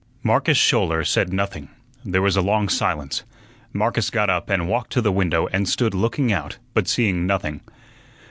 [0.23, 1.69] Marcus Schouler said nothing.
[2.03, 3.21] There was a long silence.
[3.71, 7.61] Marcus got up and walked to the window and stood looking out, but seeing nothing.